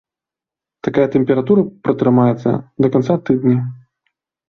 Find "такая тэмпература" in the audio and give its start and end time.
0.87-1.67